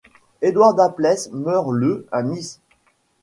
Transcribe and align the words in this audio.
Édouard 0.41 0.73
Dapples 0.73 1.29
meurt 1.31 1.69
le 1.69 2.07
à 2.11 2.23
Nice. 2.23 2.59